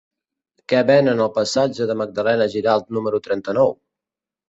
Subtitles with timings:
[0.73, 3.81] Què venen al passatge de Magdalena Giralt número trenta-nou?